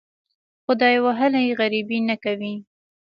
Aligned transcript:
خدای 0.65 0.97
وهلي 1.05 1.43
غریبي 1.59 1.99
نه 2.09 2.15
کوي. 2.23 2.53